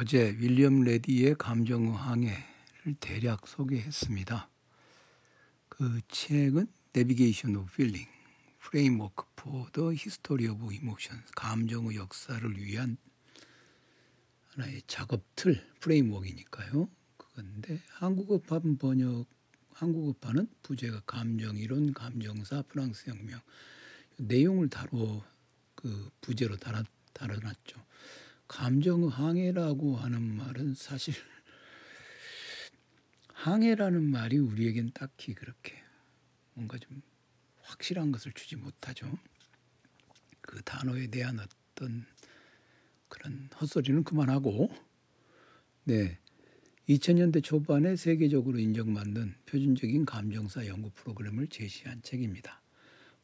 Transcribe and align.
어제 0.00 0.34
윌리엄 0.38 0.80
레디의 0.80 1.34
감정의 1.34 1.92
항해를 1.92 2.94
대략 3.00 3.46
소개했습니다. 3.46 4.48
그 5.68 6.00
책은 6.08 6.68
Navigation 6.96 7.60
of 7.60 7.70
Feeling, 7.70 8.08
Framework 8.62 9.26
for 9.38 9.70
the 9.72 9.90
History 9.90 10.50
of 10.50 10.72
Emotions, 10.74 11.30
감정의 11.36 11.98
역사를 11.98 12.50
위한 12.56 12.96
하나의 14.54 14.80
작업 14.86 15.22
틀, 15.36 15.62
프레임워크이니까요. 15.80 16.88
그건데 17.18 17.82
한국어판 17.88 18.78
번역, 18.78 19.26
한국어판은 19.74 20.48
부제가 20.62 21.00
감정이론, 21.00 21.92
감정사, 21.92 22.62
프랑스 22.62 23.10
혁명 23.10 23.38
내용을 24.16 24.70
다뤄 24.70 25.22
그 25.74 26.10
부제로 26.22 26.56
달아, 26.56 26.84
달아놨죠. 27.12 27.90
감정 28.50 29.06
항해라고 29.06 29.96
하는 29.96 30.36
말은 30.36 30.74
사실 30.74 31.14
항해라는 33.32 34.02
말이 34.02 34.38
우리에겐 34.38 34.90
딱히 34.92 35.34
그렇게 35.34 35.74
뭔가 36.54 36.76
좀 36.78 37.00
확실한 37.62 38.10
것을 38.10 38.32
주지 38.32 38.56
못하죠. 38.56 39.16
그 40.40 40.60
단어에 40.62 41.06
대한 41.06 41.38
어떤 41.38 42.04
그런 43.08 43.48
헛소리는 43.60 44.02
그만하고 44.02 44.68
네. 45.84 46.18
2000년대 46.88 47.44
초반에 47.44 47.94
세계적으로 47.94 48.58
인정받는 48.58 49.36
표준적인 49.46 50.04
감정사 50.06 50.66
연구 50.66 50.90
프로그램을 50.90 51.46
제시한 51.46 52.02
책입니다. 52.02 52.60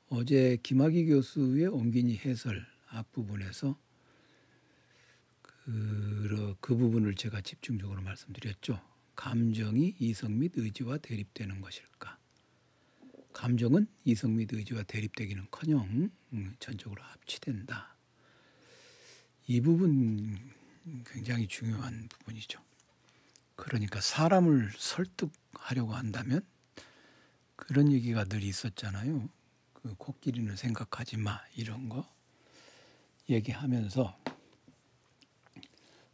어제 0.08 0.56
김학의 0.62 1.06
교수의 1.06 1.66
옹기니 1.66 2.16
해설 2.18 2.64
앞부분에서 2.86 3.76
그, 5.66 6.54
그 6.60 6.76
부분을 6.76 7.16
제가 7.16 7.40
집중적으로 7.40 8.00
말씀드렸죠. 8.00 8.80
감정이 9.16 9.96
이성 9.98 10.38
및 10.38 10.52
의지와 10.54 10.98
대립되는 10.98 11.60
것일까? 11.60 12.18
감정은 13.32 13.88
이성 14.04 14.36
및 14.36 14.52
의지와 14.52 14.84
대립되기는커녕 14.84 16.10
음, 16.34 16.56
전적으로 16.60 17.02
합치된다. 17.02 17.96
이 19.48 19.60
부분 19.60 20.38
굉장히 21.04 21.48
중요한 21.48 22.08
부분이죠. 22.10 22.60
그러니까 23.56 24.00
사람을 24.00 24.70
설득하려고 24.76 25.94
한다면 25.94 26.46
그런 27.56 27.90
얘기가 27.90 28.24
늘 28.24 28.44
있었잖아요. 28.44 29.28
그 29.72 29.94
코끼리는 29.96 30.54
생각하지 30.54 31.16
마 31.16 31.40
이런 31.56 31.88
거 31.88 32.08
얘기하면서 33.28 34.35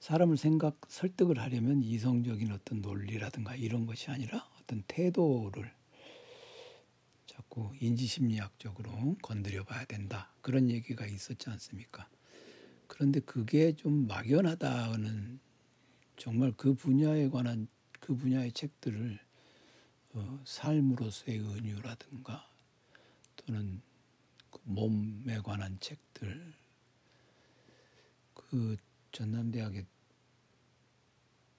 사람을 0.02 0.36
생각 0.36 0.80
설득을 0.88 1.38
하려면 1.38 1.80
이성적인 1.80 2.50
어떤 2.50 2.80
논리라든가 2.80 3.54
이런 3.54 3.86
것이 3.86 4.10
아니라 4.10 4.50
어떤 4.60 4.82
태도를 4.88 5.72
자꾸 7.24 7.70
인지심리학적으로 7.78 9.16
건드려 9.22 9.62
봐야 9.62 9.84
된다. 9.84 10.32
그런 10.40 10.68
얘기가 10.70 11.06
있었지 11.06 11.48
않습니까? 11.50 12.08
그런데 12.88 13.20
그게 13.20 13.76
좀 13.76 14.08
막연하다는 14.08 15.38
정말 16.16 16.52
그 16.56 16.74
분야에 16.74 17.28
관한 17.28 17.68
그 18.00 18.16
분야의 18.16 18.50
책들을 18.50 19.20
어, 20.14 20.40
삶으로서의 20.44 21.38
은유라든가 21.38 22.50
또는 23.36 23.80
그 24.50 24.58
몸에 24.64 25.38
관한 25.44 25.78
책들 25.78 26.54
그 28.34 28.76
전남대학의 29.12 29.91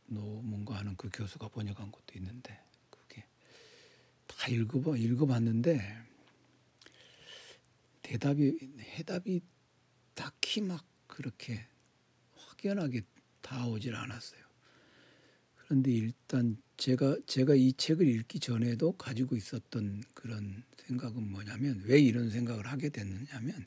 노문가 0.05 0.77
하는 0.77 0.95
그 0.95 1.09
교수가 1.11 1.47
번역한 1.49 1.91
것도 1.91 2.15
있는데 2.15 2.59
그게 2.89 3.25
다 4.27 4.47
읽어봐 4.47 4.97
읽어봤는데 4.97 5.97
대답이 8.01 8.57
해답이 8.79 9.41
딱히 10.13 10.61
막 10.61 10.85
그렇게 11.07 11.65
확연하게 12.35 13.01
다 13.41 13.67
오질 13.67 13.95
않았어요. 13.95 14.41
그런데 15.55 15.91
일단 15.91 16.57
제가 16.77 17.17
제가 17.25 17.55
이 17.55 17.73
책을 17.73 18.07
읽기 18.07 18.39
전에도 18.39 18.91
가지고 18.93 19.35
있었던 19.35 20.03
그런 20.13 20.63
생각은 20.77 21.31
뭐냐면 21.31 21.81
왜 21.85 21.99
이런 21.99 22.29
생각을 22.29 22.67
하게 22.67 22.89
됐느냐면 22.89 23.65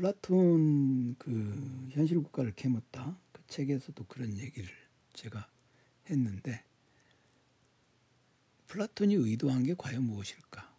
플라톤 0.00 1.14
그 1.18 1.88
현실 1.90 2.22
국가를 2.22 2.54
캐묻다 2.56 3.18
그 3.32 3.42
책에서도 3.48 4.02
그런 4.06 4.38
얘기를 4.38 4.66
제가 5.12 5.46
했는데 6.08 6.64
플라톤이 8.66 9.14
의도한 9.14 9.64
게 9.64 9.74
과연 9.76 10.04
무엇일까? 10.04 10.74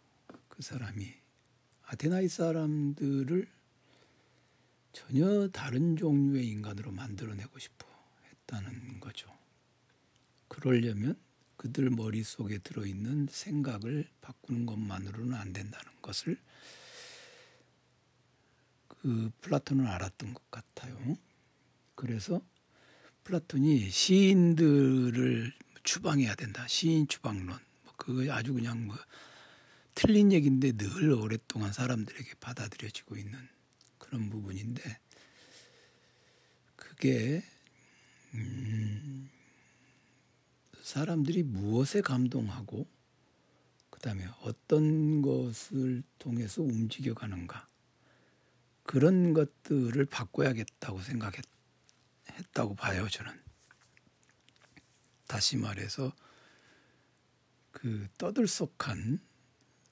그 0.48 0.62
사람이 0.62 1.08
아테나이 1.84 2.26
사람들을 2.26 3.46
전혀 4.92 5.48
다른 5.52 5.96
종류의 5.96 6.48
인간으로 6.48 6.90
만들어내고 6.90 7.60
싶어 7.60 7.86
했다는 8.28 8.98
거죠. 8.98 9.32
그러려면 10.48 11.16
그들 11.56 11.90
머릿속에 11.90 12.58
들어있는 12.58 13.28
생각을 13.30 14.08
바꾸는 14.20 14.66
것만으로는 14.66 15.34
안 15.34 15.52
된다는 15.52 15.92
것을 16.02 16.36
그 19.02 19.32
플라톤은 19.40 19.84
알았던 19.84 20.32
것 20.32 20.48
같아요. 20.50 21.18
그래서 21.96 22.40
플라톤이 23.24 23.90
시인들을 23.90 25.52
추방해야 25.82 26.36
된다. 26.36 26.66
시인 26.68 27.08
추방론. 27.08 27.46
뭐 27.46 27.92
그거 27.96 28.32
아주 28.32 28.54
그냥 28.54 28.86
뭐 28.86 28.96
틀린 29.96 30.32
얘기인데 30.32 30.72
늘 30.72 31.10
오랫동안 31.10 31.72
사람들에게 31.72 32.34
받아들여지고 32.38 33.16
있는 33.16 33.38
그런 33.98 34.30
부분인데 34.30 34.98
그게 36.76 37.42
음 38.34 39.28
사람들이 40.80 41.42
무엇에 41.42 42.00
감동하고 42.00 42.86
그다음에 43.90 44.26
어떤 44.42 45.22
것을 45.22 46.02
통해서 46.18 46.62
움직여 46.62 47.14
가는가 47.14 47.66
그런 48.82 49.32
것들을 49.32 50.04
바꿔야겠다고 50.06 51.00
생각했다고 51.00 52.74
봐요, 52.76 53.08
저는. 53.08 53.40
다시 55.26 55.56
말해서 55.56 56.12
그 57.70 58.06
떠들썩한 58.18 59.18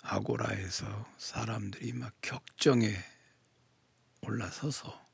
아고라에서 0.03 1.13
사람들이 1.19 1.93
막 1.93 2.15
격정에 2.21 2.95
올라서서 4.23 5.09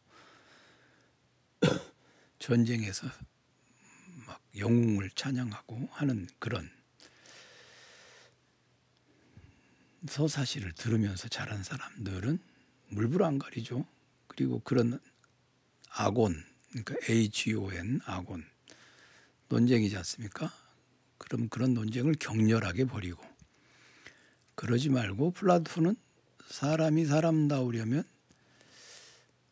전쟁에서 2.38 3.06
막 4.26 4.42
영웅을 4.56 5.10
찬양하고 5.10 5.88
하는 5.92 6.28
그런 6.38 6.70
서사시를 10.08 10.72
들으면서 10.72 11.28
자란 11.28 11.62
사람들은 11.62 12.38
물불 12.88 13.22
안 13.22 13.38
가리죠. 13.38 13.84
그리고 14.26 14.60
그런 14.60 15.00
아곤, 15.90 16.42
그러니까 16.70 16.94
AGON, 17.08 18.00
아곤 18.04 18.44
논쟁이지 19.48 19.96
않습니까? 19.96 20.52
그럼 21.18 21.48
그런 21.48 21.74
논쟁을 21.74 22.14
격렬하게 22.18 22.84
벌이고 22.86 23.22
그러지 24.54 24.90
말고 24.90 25.32
플라톤은 25.32 25.96
사람이 26.48 27.06
사람다우려면 27.06 28.04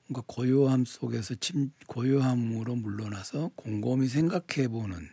뭔가 0.07 0.23
고요함 0.27 0.85
속에서 0.85 1.35
침, 1.37 1.73
고요함으로 1.87 2.77
물러나서 2.77 3.51
곰곰이 3.57 4.09
생각해 4.09 4.69
보는 4.69 5.09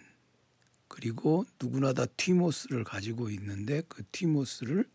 그리고 0.88 1.46
누구나 1.62 1.94
다 1.94 2.06
티모스를 2.06 2.84
가지고 2.84 3.30
있는데 3.30 3.82
그 3.88 4.04
티모스를 4.12 4.90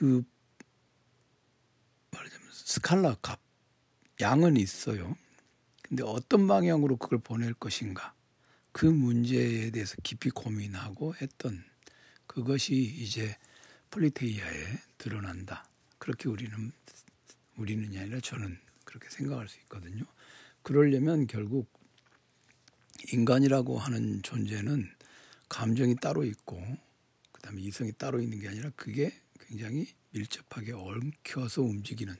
그 0.00 0.24
말하자면 2.10 2.48
스칼라 2.52 3.16
값 3.20 3.38
양은 4.18 4.56
있어요. 4.56 5.14
근데 5.82 6.02
어떤 6.02 6.46
방향으로 6.46 6.96
그걸 6.96 7.18
보낼 7.18 7.52
것인가 7.52 8.14
그 8.72 8.86
문제에 8.86 9.70
대해서 9.70 9.96
깊이 10.02 10.30
고민하고 10.30 11.16
했던 11.16 11.62
그것이 12.26 12.76
이제 12.76 13.36
폴리테이아에 13.90 14.78
드러난다. 14.96 15.68
그렇게 15.98 16.30
우리는 16.30 16.72
우리는이 17.58 17.98
아니라 17.98 18.20
저는 18.20 18.58
그렇게 18.86 19.10
생각할 19.10 19.50
수 19.50 19.58
있거든요. 19.64 20.04
그러려면 20.62 21.26
결국 21.26 21.70
인간이라고 23.12 23.78
하는 23.78 24.22
존재는 24.22 24.90
감정이 25.50 25.96
따로 25.96 26.24
있고 26.24 26.58
그다음에 27.32 27.60
이성이 27.60 27.92
따로 27.92 28.18
있는 28.18 28.40
게 28.40 28.48
아니라 28.48 28.70
그게 28.76 29.12
굉장히 29.50 29.88
밀접하게 30.10 30.72
얽혀서 30.72 31.62
움직이는 31.62 32.14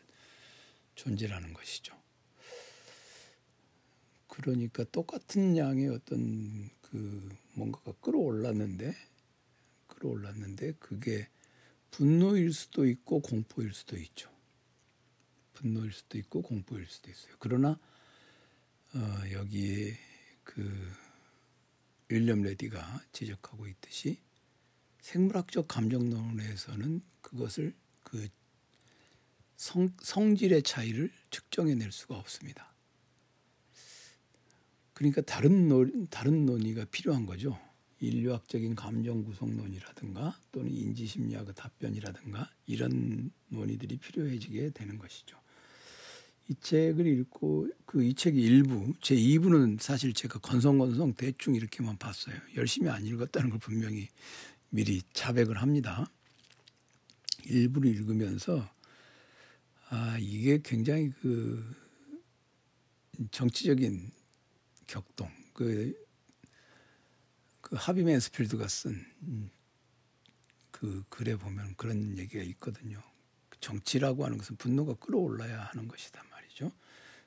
존재라는 0.97 1.55
것이죠. 1.55 1.97
그러니까 4.27 4.85
똑같은 4.85 5.56
양의 5.56 5.88
어떤 5.91 6.69
그 6.81 7.29
뭔가가 7.55 7.93
끌어올랐는데 8.00 8.94
끌어올랐는데 9.87 10.73
그게 10.81 11.29
분노일 11.93 12.53
수도 12.53 12.87
있고 12.87 13.21
공포일 13.21 13.73
수도 13.75 13.97
있죠. 13.97 14.29
분노일 15.55 15.93
수도 15.93 16.19
있고 16.19 16.43
공포일 16.43 16.87
수도 16.87 17.11
있어요. 17.11 17.35
그러나 17.38 17.79
어, 18.93 19.23
여기에 19.31 19.97
그 20.43 20.97
윌리엄 22.09 22.43
레디가 22.43 23.05
지적하고 23.12 23.69
있듯이 23.69 24.19
생물학적 25.00 25.69
감정론에서는 25.69 27.10
그것을 27.21 27.75
그 28.03 28.29
성, 29.57 29.91
성질의 30.01 30.63
차이를 30.63 31.11
측정해 31.31 31.75
낼 31.75 31.93
수가 31.93 32.17
없습니다. 32.17 32.73
그러니까 34.95 35.21
다른 35.23 35.69
논, 35.69 36.07
다른 36.09 36.47
논의가 36.47 36.85
필요한 36.87 37.27
거죠. 37.27 37.59
인류학적인 38.01 38.75
감정 38.75 39.25
구성론이라든가 39.25 40.39
또는 40.53 40.71
인지 40.71 41.07
심리학의 41.07 41.55
답변이라든가 41.55 42.51
이런 42.67 43.31
논의들이 43.49 43.99
필요해지게 43.99 44.71
되는 44.71 44.99
것이죠. 44.99 45.39
이 46.49 46.55
책을 46.61 47.07
읽고 47.07 47.69
그 47.87 48.03
이 48.03 48.15
책의 48.15 48.43
일부 48.43 48.93
제 49.01 49.15
2부는 49.15 49.81
사실 49.81 50.13
제가 50.13 50.39
건성건성 50.41 51.15
대충 51.15 51.55
이렇게만 51.55 51.97
봤어요. 51.99 52.35
열심히 52.57 52.89
안 52.89 53.07
읽었다는 53.07 53.51
걸 53.51 53.59
분명히 53.61 54.09
미리 54.71 55.03
자백을 55.13 55.61
합니다. 55.61 56.11
일부를 57.50 57.91
읽으면서 57.91 58.69
아 59.88 60.17
이게 60.20 60.61
굉장히 60.62 61.11
그 61.11 61.62
정치적인 63.31 64.11
격동 64.87 65.31
그, 65.52 65.94
그 67.61 67.76
하비 67.76 68.02
맨스필드가 68.02 68.67
쓴그 68.67 69.00
음, 69.25 69.50
글에 71.08 71.37
보면 71.37 71.75
그런 71.76 72.17
얘기가 72.17 72.43
있거든요. 72.44 73.02
정치라고 73.61 74.25
하는 74.25 74.38
것은 74.38 74.56
분노가 74.56 74.94
끌어올라야 74.94 75.64
하는 75.64 75.87
것이단 75.87 76.25
말이죠. 76.31 76.73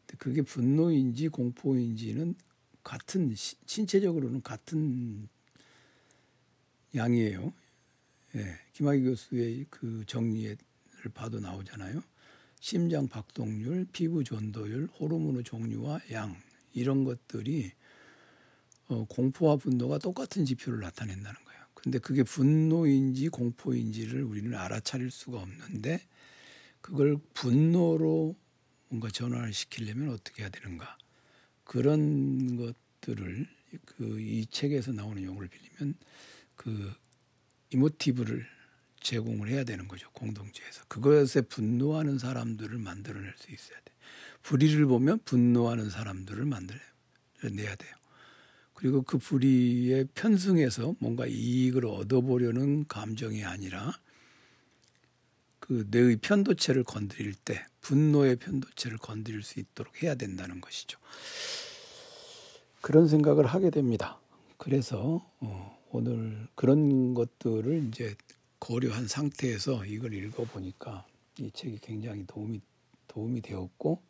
근데 0.05 0.17
그게 0.17 0.41
분노인지 0.41 1.29
공포인지는 1.29 2.35
같은 2.83 3.33
신체적으로는 3.35 4.41
같은 4.41 5.29
양이에요. 6.95 7.53
예, 8.35 8.59
김학의 8.73 9.03
교수의 9.03 9.65
그 9.69 10.03
정리를 10.07 10.57
봐도 11.13 11.39
나오잖아요. 11.39 12.01
심장 12.59 13.07
박동률, 13.07 13.87
피부 13.91 14.23
전도율, 14.23 14.87
호르몬의 14.99 15.43
종류와 15.43 15.99
양 16.11 16.35
이런 16.73 17.03
것들이 17.03 17.71
어, 18.87 19.05
공포와 19.05 19.57
분노가 19.57 19.97
똑같은 19.97 20.45
지표를 20.45 20.79
나타낸다는 20.79 21.43
거예요. 21.45 21.63
근데 21.73 21.99
그게 21.99 22.23
분노인지 22.23 23.29
공포인지를 23.29 24.23
우리는 24.23 24.55
알아차릴 24.55 25.11
수가 25.11 25.39
없는데 25.41 26.01
그걸 26.81 27.17
분노로 27.33 28.35
뭔가 28.89 29.09
전환을 29.09 29.53
시키려면 29.53 30.09
어떻게 30.09 30.43
해야 30.43 30.49
되는가 30.49 30.97
그런 31.63 32.55
것들을 32.57 33.47
그 33.85 34.19
이 34.19 34.45
책에서 34.49 34.91
나오는 34.91 35.23
용어를 35.23 35.47
빌리면 35.47 35.95
그 36.55 36.93
이모티브를 37.73 38.45
제공을 38.99 39.49
해야 39.49 39.63
되는 39.63 39.87
거죠 39.87 40.09
공동체에서 40.11 40.83
그것에 40.87 41.41
분노하는 41.41 42.17
사람들을 42.19 42.77
만들어낼 42.77 43.33
수 43.37 43.51
있어야 43.51 43.77
돼 43.83 43.93
불의를 44.43 44.85
보면 44.85 45.19
분노하는 45.25 45.89
사람들을 45.89 46.45
만들어내야 46.45 47.75
돼요 47.75 47.95
그리고 48.73 49.01
그 49.01 49.17
불의에 49.17 50.05
편승해서 50.15 50.95
뭔가 50.99 51.25
이익을 51.25 51.85
얻어보려는 51.85 52.85
감정이 52.87 53.45
아니라 53.45 53.93
그 55.59 55.85
뇌의 55.89 56.17
편도체를 56.17 56.83
건드릴 56.83 57.33
때 57.35 57.65
분노의 57.79 58.35
편도체를 58.35 58.97
건드릴 58.97 59.43
수 59.43 59.61
있도록 59.61 60.03
해야 60.03 60.15
된다는 60.15 60.59
것이죠. 60.59 60.99
그런 62.81 63.07
생각을 63.07 63.45
하게 63.45 63.69
됩니다. 63.69 64.19
그래서 64.57 65.25
어, 65.39 65.81
오늘 65.95 66.47
그런 66.55 67.13
것들을 67.13 67.87
이제 67.87 68.15
고려한 68.57 69.07
상태에서 69.07 69.85
이걸 69.85 70.15
읽어 70.15 70.43
보니까 70.43 71.05
이 71.39 71.51
책이 71.51 71.81
굉장히 71.83 72.25
도움이 72.25 72.61
도움이 73.07 73.41
되었고 73.41 74.01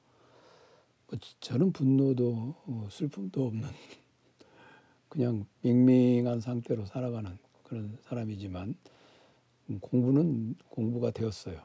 뭐 1.07 1.19
저는 1.41 1.73
분노도 1.73 2.55
어, 2.65 2.87
슬픔도 2.89 3.47
없는 3.47 3.67
그냥 5.09 5.45
밍밍한 5.61 6.39
상태로 6.39 6.85
살아가는 6.85 7.37
그런 7.63 7.97
사람이지만 8.05 8.75
공부는 9.81 10.55
공부가 10.69 11.11
되었어요. 11.11 11.61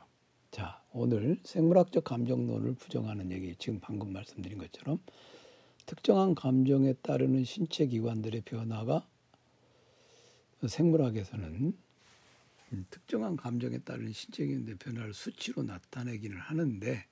자, 0.50 0.82
오늘 0.92 1.38
생물학적 1.44 2.02
감정론을 2.02 2.74
부정하는 2.74 3.30
얘기, 3.30 3.54
지금 3.56 3.78
방금 3.78 4.12
말씀드린 4.12 4.58
것처럼 4.58 4.98
특정한 5.86 6.34
감정에 6.34 6.94
따르는 6.94 7.44
신체 7.44 7.86
기관들의 7.86 8.40
변화가 8.40 9.06
생물학에서는 10.66 11.76
특정한 12.90 13.36
감정에 13.36 13.78
따른 13.78 14.12
신체 14.12 14.46
기관의 14.46 14.76
변화를 14.76 15.14
수치로 15.14 15.62
나타내기는 15.62 16.36
하는데 16.36 17.06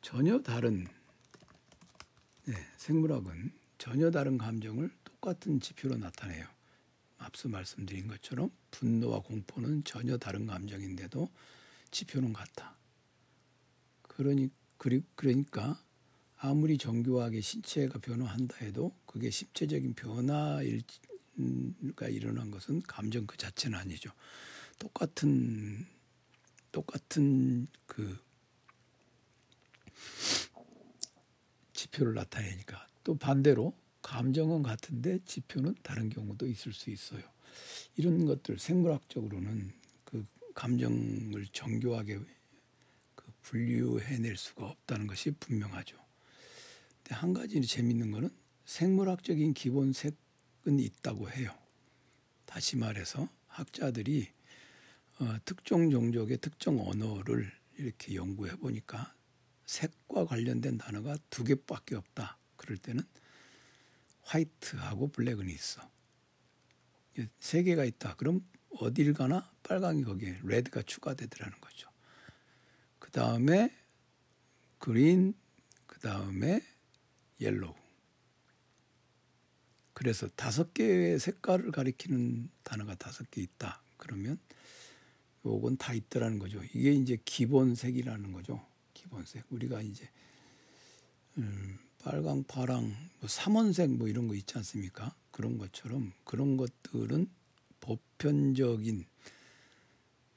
전혀 0.00 0.40
다른 0.40 0.86
네, 2.44 2.54
생물학은 2.76 3.52
전혀 3.78 4.10
다른 4.10 4.38
감정을 4.38 4.90
똑같은 5.04 5.60
지표로 5.60 5.96
나타내요. 5.96 6.46
앞서 7.18 7.48
말씀드린 7.48 8.06
것처럼 8.06 8.50
분노와 8.70 9.20
공포는 9.20 9.84
전혀 9.84 10.16
다른 10.16 10.46
감정인데도 10.46 11.28
지표는 11.90 12.32
같다. 12.32 12.76
그러니 14.02 14.50
그러니까 14.78 15.82
아무리 16.36 16.78
정교하게 16.78 17.40
신체가 17.40 17.98
변화한다 17.98 18.58
해도 18.64 18.94
그게 19.06 19.30
신체적인 19.30 19.94
변화 19.94 20.62
가 21.94 22.08
일어난 22.08 22.50
것은 22.50 22.82
감정 22.82 23.26
그 23.26 23.36
자체는 23.36 23.78
아니죠. 23.78 24.10
똑같은 24.78 25.86
똑같은 26.72 27.66
그 27.86 28.18
지표를 31.72 32.14
나타내니까 32.14 32.86
또 33.04 33.16
반대로 33.16 33.76
감정은 34.02 34.62
같은데 34.62 35.18
지표는 35.24 35.74
다른 35.82 36.08
경우도 36.08 36.46
있을 36.46 36.72
수 36.72 36.90
있어요. 36.90 37.22
이런 37.96 38.24
것들 38.24 38.58
생물학적으로는 38.58 39.72
그 40.04 40.26
감정을 40.54 41.46
정교하게 41.52 42.20
그 43.14 43.32
분류해낼 43.42 44.36
수가 44.36 44.66
없다는 44.66 45.06
것이 45.06 45.32
분명하죠. 45.32 45.96
근데 47.02 47.14
한 47.14 47.32
가지 47.32 47.60
재밌는 47.60 48.10
거는 48.10 48.30
생물학적인 48.64 49.54
기본색은 49.54 50.25
있다고 50.78 51.30
해요. 51.30 51.56
다시 52.44 52.76
말해서 52.76 53.28
학자들이 53.48 54.28
어, 55.18 55.36
특정 55.44 55.90
종족의 55.90 56.38
특정 56.38 56.80
언어를 56.86 57.50
이렇게 57.78 58.14
연구해 58.14 58.56
보니까 58.56 59.14
색과 59.66 60.26
관련된 60.26 60.78
단어가 60.78 61.16
두 61.30 61.44
개밖에 61.44 61.94
없다. 61.94 62.38
그럴 62.56 62.78
때는 62.78 63.02
white하고 64.22 65.08
black은 65.08 65.48
있어. 65.48 65.88
세 67.40 67.62
개가 67.62 67.84
있다. 67.84 68.16
그럼 68.16 68.46
어딜 68.78 69.14
가나 69.14 69.50
빨강이 69.62 70.04
거기에 70.04 70.40
red가 70.42 70.82
추가되더라는 70.82 71.60
거죠. 71.60 71.88
그 72.98 73.10
다음에 73.10 73.74
green, 74.78 75.34
그 75.86 75.98
다음에 76.00 76.60
yellow. 77.40 77.74
그래서 79.96 80.28
다섯 80.36 80.74
개의 80.74 81.18
색깔을 81.18 81.72
가리키는 81.72 82.50
단어가 82.64 82.94
다섯 82.96 83.30
개 83.30 83.40
있다. 83.40 83.80
그러면 83.96 84.38
요건 85.46 85.78
다 85.78 85.94
있더라는 85.94 86.38
거죠. 86.38 86.62
이게 86.74 86.92
이제 86.92 87.16
기본색이라는 87.24 88.30
거죠. 88.30 88.62
기본색. 88.92 89.44
우리가 89.48 89.80
이제 89.80 90.06
음, 91.38 91.78
빨강, 92.04 92.44
파랑, 92.44 92.94
뭐 93.20 93.28
삼원색 93.30 93.92
뭐 93.92 94.06
이런 94.06 94.28
거 94.28 94.34
있지 94.34 94.58
않습니까? 94.58 95.14
그런 95.30 95.56
것처럼 95.56 96.12
그런 96.24 96.58
것들은 96.58 97.30
보편적인 97.80 99.06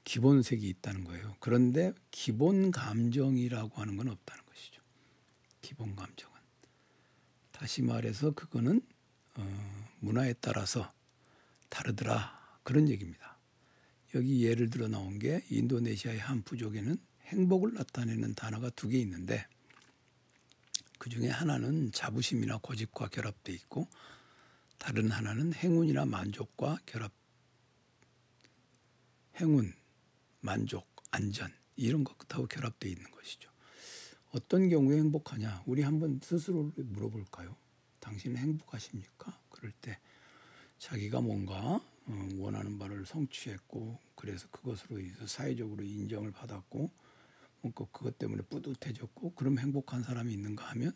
기본색이 0.06 0.70
있다는 0.70 1.04
거예요. 1.04 1.36
그런데 1.42 1.92
기본 2.12 2.72
감정이라고 2.72 3.82
하는 3.82 3.98
건 3.98 4.08
없다는 4.08 4.46
것이죠. 4.46 4.82
기본 5.60 5.98
감정은. 5.98 6.40
다시 7.52 7.82
말해서 7.82 8.32
그거는 8.32 8.78
어, 8.78 8.99
문화에 10.00 10.34
따라서 10.42 10.92
다르더라 11.70 12.60
그런 12.64 12.90
얘기입니다. 12.90 13.38
여기 14.16 14.44
예를 14.44 14.70
들어 14.70 14.88
나온 14.88 15.20
게 15.20 15.44
인도네시아의 15.50 16.20
한 16.20 16.42
부족에는 16.44 16.98
행복을 17.26 17.74
나타내는 17.74 18.34
단어가 18.36 18.70
두 18.72 18.90
개 18.90 18.98
있는데 19.00 19.46
그 20.98 21.10
중에 21.10 21.30
하나는 21.30 21.92
자부심이나 21.92 22.58
고집과 22.58 23.10
결합돼 23.10 23.54
있고 23.54 23.88
다른 24.78 25.12
하나는 25.12 25.54
행운이나 25.54 26.06
만족과 26.06 26.80
결합 26.86 27.12
행운, 29.40 29.74
만족, 30.42 30.88
안전 31.12 31.54
이런 31.76 32.04
것하고 32.04 32.48
결합돼 32.48 32.90
있는 32.90 33.10
것이죠. 33.12 33.50
어떤 34.32 34.70
경우에 34.70 34.98
행복하냐? 34.98 35.64
우리 35.66 35.82
한번 35.82 36.20
스스로 36.22 36.72
물어볼까요? 36.76 37.56
당신은 38.10 38.38
행복하십니까? 38.38 39.40
그럴 39.50 39.72
때 39.72 40.00
자기가 40.80 41.22
뭔가 41.22 41.76
어, 42.06 42.30
원하는 42.38 42.80
바를 42.80 43.06
성취했고 43.06 44.00
그래서 44.16 44.48
그것으로 44.50 45.00
인해서 45.00 45.28
사회적으로 45.28 45.84
인정을 45.84 46.32
받았고 46.32 46.90
뭔가 47.62 47.86
그것 47.92 48.18
때문에 48.18 48.42
뿌듯해졌고 48.44 49.36
그럼 49.36 49.60
행복한 49.60 50.02
사람이 50.02 50.34
있는가 50.34 50.66
하면 50.72 50.96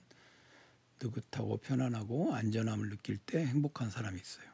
느긋하고 1.00 1.58
편안하고 1.58 2.34
안전함을 2.34 2.90
느낄 2.90 3.18
때 3.18 3.46
행복한 3.46 3.92
사람이 3.92 4.20
있어요. 4.20 4.52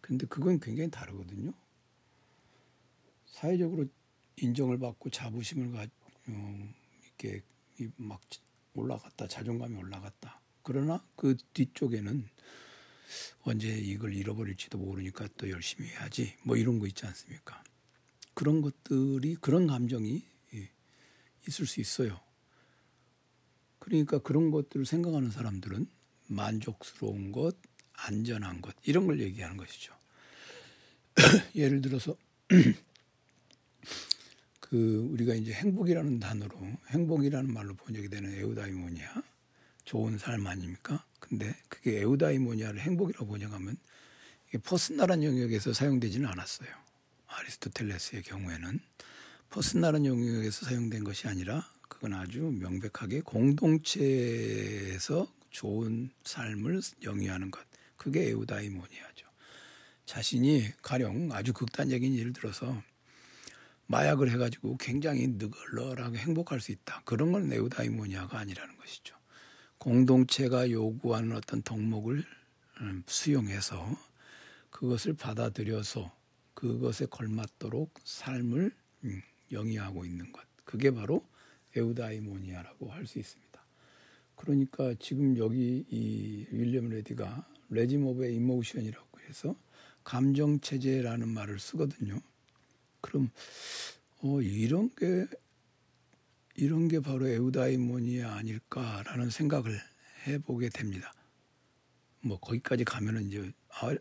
근데 0.00 0.26
그건 0.26 0.58
굉장히 0.58 0.90
다르거든요. 0.90 1.52
사회적으로 3.26 3.86
인정을 4.38 4.78
받고 4.78 5.10
자부심을 5.10 5.72
가 5.72 5.86
어, 6.28 6.74
이렇게 7.04 7.42
막 7.96 8.20
올라갔다 8.74 9.28
자존감이 9.28 9.76
올라갔다. 9.76 10.45
그러나 10.66 11.00
그 11.14 11.36
뒤쪽에는 11.54 12.28
언제 13.42 13.68
이걸 13.68 14.12
잃어버릴지도 14.12 14.78
모르니까 14.78 15.28
또 15.36 15.48
열심히 15.48 15.88
해야지 15.90 16.34
뭐 16.42 16.56
이런 16.56 16.80
거 16.80 16.88
있지 16.88 17.06
않습니까? 17.06 17.62
그런 18.34 18.62
것들이 18.62 19.36
그런 19.36 19.68
감정이 19.68 20.24
예, 20.54 20.70
있을 21.46 21.66
수 21.66 21.80
있어요. 21.80 22.20
그러니까 23.78 24.18
그런 24.18 24.50
것들을 24.50 24.86
생각하는 24.86 25.30
사람들은 25.30 25.86
만족스러운 26.26 27.30
것, 27.30 27.56
안전한 27.92 28.60
것 28.60 28.74
이런 28.82 29.06
걸 29.06 29.20
얘기하는 29.20 29.56
것이죠. 29.56 29.94
예를 31.54 31.80
들어서 31.80 32.16
그 34.58 35.08
우리가 35.12 35.36
이제 35.36 35.52
행복이라는 35.52 36.18
단어로 36.18 36.58
행복이라는 36.88 37.54
말로 37.54 37.74
번역이 37.74 38.08
되는 38.08 38.34
에우다이모니아 38.34 39.35
좋은 39.86 40.18
삶 40.18 40.46
아닙니까? 40.46 41.06
근데 41.20 41.56
그게 41.68 42.00
에우다이모니아를 42.00 42.80
행복이라고 42.80 43.26
번역하면 43.26 43.76
이게 44.48 44.58
personal한 44.58 45.22
영역에서 45.22 45.72
사용되지는 45.72 46.28
않았어요. 46.28 46.68
아리스토텔레스의 47.26 48.24
경우에는 48.24 48.80
personal한 49.48 50.04
영역에서 50.04 50.66
사용된 50.66 51.04
것이 51.04 51.28
아니라 51.28 51.66
그건 51.88 52.14
아주 52.14 52.40
명백하게 52.40 53.22
공동체에서 53.22 55.32
좋은 55.50 56.10
삶을 56.24 56.80
영위하는 57.04 57.52
것. 57.52 57.64
그게 57.96 58.28
에우다이모니아죠. 58.28 59.26
자신이 60.04 60.68
가령 60.82 61.30
아주 61.32 61.52
극단적인 61.52 62.16
예를 62.16 62.32
들어서 62.32 62.82
마약을 63.86 64.32
해가지고 64.32 64.78
굉장히 64.78 65.28
느글러하게 65.28 66.18
행복할 66.18 66.60
수 66.60 66.72
있다. 66.72 67.02
그런 67.04 67.30
건 67.30 67.52
에우다이모니아가 67.52 68.38
아니라는 68.38 68.76
것이죠. 68.78 69.16
공동체가 69.86 70.68
요구하는 70.72 71.36
어떤 71.36 71.62
덕목을 71.62 72.24
음, 72.80 73.04
수용해서 73.06 73.96
그것을 74.70 75.12
받아들여서 75.14 76.12
그것에 76.54 77.06
걸맞도록 77.06 77.94
삶을 78.02 78.72
음, 79.04 79.22
영위하고 79.52 80.04
있는 80.04 80.32
것. 80.32 80.42
그게 80.64 80.90
바로 80.90 81.24
에우다이모니아라고 81.76 82.90
할 82.90 83.06
수 83.06 83.20
있습니다. 83.20 83.64
그러니까 84.34 84.92
지금 84.98 85.36
여기 85.38 85.84
이 85.88 86.46
윌리엄 86.50 86.88
레디가 86.88 87.46
of 87.70 88.26
emotion이라고 88.26 89.20
해서 89.28 89.54
감정 90.02 90.58
체제라는 90.58 91.28
말을 91.28 91.60
쓰거든요. 91.60 92.20
그럼 93.00 93.30
어 94.20 94.42
이런 94.42 94.90
게 94.96 95.28
이런 96.56 96.88
게 96.88 97.00
바로 97.00 97.28
에우다이모니아 97.28 98.34
아닐까라는 98.36 99.30
생각을 99.30 99.78
해보게 100.26 100.70
됩니다. 100.70 101.12
뭐 102.20 102.38
거기까지 102.40 102.84
가면은 102.84 103.26
이제 103.26 103.52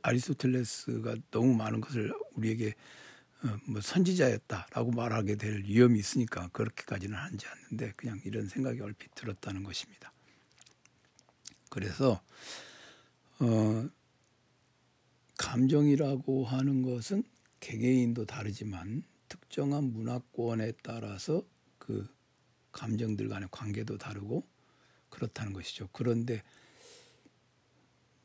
아리스토텔레스가 0.01 1.15
너무 1.31 1.53
많은 1.53 1.81
것을 1.81 2.13
우리에게 2.33 2.73
어, 3.43 3.59
뭐 3.67 3.81
선지자였다라고 3.81 4.91
말하게 4.91 5.35
될 5.35 5.63
위험이 5.65 5.99
있으니까 5.99 6.47
그렇게까지는 6.53 7.17
하지 7.17 7.45
않는데 7.45 7.93
그냥 7.95 8.19
이런 8.23 8.47
생각이 8.47 8.79
얼핏 8.79 9.13
들었다는 9.13 9.63
것입니다. 9.63 10.13
그래서 11.69 12.21
어, 13.39 13.89
감정이라고 15.37 16.45
하는 16.45 16.81
것은 16.81 17.23
개개인도 17.59 18.25
다르지만 18.25 19.03
특정한 19.27 19.91
문화권에 19.91 20.71
따라서 20.81 21.45
그 21.77 22.14
감정들 22.75 23.29
간의 23.29 23.47
관계도 23.51 23.97
다르고 23.97 24.45
그렇다는 25.09 25.53
것이죠. 25.53 25.87
그런데 25.93 26.43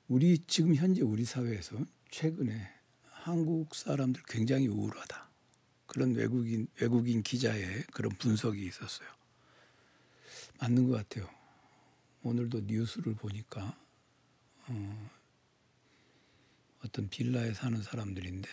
우리 0.08 0.38
지금 0.38 0.74
현재 0.74 1.02
우리 1.02 1.24
사회에서 1.24 1.78
최근에 2.10 2.68
한국 3.04 3.74
사람들 3.74 4.22
굉장히 4.26 4.66
우울하다. 4.66 5.30
그런 5.86 6.14
외국인 6.14 6.66
외국인 6.80 7.22
기자의 7.22 7.84
그런 7.92 8.10
분석이 8.18 8.64
있었어요. 8.66 9.08
맞는 10.58 10.88
것 10.88 10.96
같아요. 10.96 11.28
오늘도 12.22 12.62
뉴스를 12.62 13.14
보니까 13.14 13.78
어, 14.66 15.10
어떤 16.84 17.08
빌라에 17.08 17.54
사는 17.54 17.80
사람들인데 17.80 18.48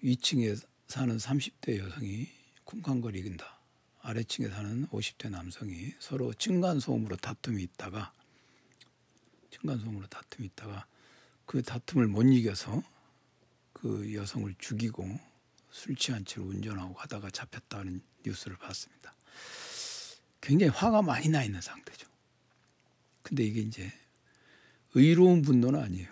위층에 0.00 0.54
사는 0.86 1.16
30대 1.16 1.78
여성이 1.78 2.28
쿵쾅거리긴다. 2.64 3.57
아래층에 4.00 4.48
사는 4.48 4.86
50대 4.88 5.30
남성이 5.30 5.94
서로 5.98 6.32
층간소음으로 6.32 7.16
다툼이 7.16 7.62
있다가 7.62 8.12
층간소음으로 9.50 10.06
다툼이 10.06 10.46
있다가 10.48 10.86
그 11.46 11.62
다툼을 11.62 12.06
못 12.06 12.22
이겨서 12.22 12.82
그 13.72 14.14
여성을 14.14 14.54
죽이고 14.58 15.18
술 15.70 15.96
취한 15.96 16.24
채로 16.24 16.46
운전하고 16.46 16.94
가다가 16.94 17.30
잡혔다는 17.30 18.02
뉴스를 18.24 18.56
봤습니다. 18.56 19.14
굉장히 20.40 20.72
화가 20.72 21.02
많이 21.02 21.28
나 21.28 21.44
있는 21.44 21.60
상태죠. 21.60 22.08
근데 23.22 23.44
이게 23.44 23.60
이제 23.60 23.92
의로운 24.94 25.42
분노는 25.42 25.80
아니에요. 25.80 26.08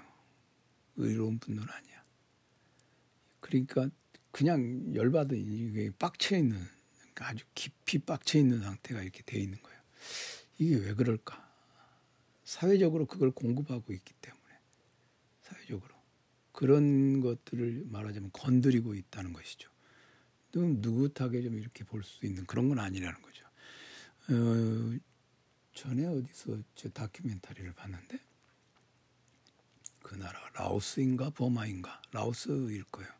의로운 0.96 1.38
분노는 1.38 1.68
아니야. 1.68 2.04
그러니까 3.40 3.88
그냥 4.30 4.94
열받은 4.94 5.36
이게 5.38 5.90
빡쳐 5.98 6.36
있는 6.36 6.75
아주 7.24 7.44
깊이 7.54 7.98
빡쳐 7.98 8.38
있는 8.38 8.60
상태가 8.60 9.02
이렇게 9.02 9.22
돼 9.22 9.38
있는 9.38 9.60
거예요. 9.62 9.80
이게 10.58 10.76
왜 10.76 10.94
그럴까? 10.94 11.44
사회적으로 12.44 13.06
그걸 13.06 13.30
공급하고 13.30 13.92
있기 13.92 14.12
때문에 14.20 14.42
사회적으로 15.42 15.94
그런 16.52 17.20
것들을 17.20 17.86
말하자면 17.90 18.30
건드리고 18.32 18.94
있다는 18.94 19.32
것이죠. 19.32 19.70
좀 20.52 20.80
느긋하게 20.80 21.42
좀 21.42 21.58
이렇게 21.58 21.84
볼 21.84 22.02
수 22.02 22.24
있는 22.24 22.46
그런 22.46 22.68
건 22.68 22.78
아니라는 22.78 23.20
거죠. 23.20 23.44
어, 24.28 24.98
전에 25.74 26.06
어디서 26.06 26.62
제 26.74 26.88
다큐멘터리를 26.88 27.72
봤는데 27.74 28.18
그 30.02 30.14
나라 30.14 30.38
라오스인가 30.54 31.30
버마인가 31.30 32.00
라오스일 32.12 32.84
거예요. 32.84 33.10